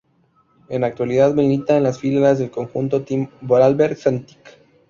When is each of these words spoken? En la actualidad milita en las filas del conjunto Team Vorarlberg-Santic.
En 0.69 0.81
la 0.81 0.87
actualidad 0.87 1.35
milita 1.35 1.77
en 1.77 1.83
las 1.83 1.99
filas 1.99 2.39
del 2.39 2.49
conjunto 2.49 3.03
Team 3.03 3.29
Vorarlberg-Santic. 3.41 4.39